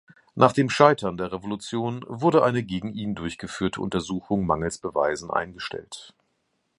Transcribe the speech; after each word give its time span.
Nach 0.33 0.51
dem 0.51 0.71
Scheitern 0.71 1.15
der 1.15 1.31
Revolution 1.31 2.03
wurde 2.07 2.43
eine 2.43 2.63
gegen 2.63 2.91
ihn 2.91 3.13
durchgeführte 3.13 3.79
Untersuchung 3.81 4.47
mangels 4.47 4.79
Beweisen 4.79 5.29
eingestellt. 5.29 6.15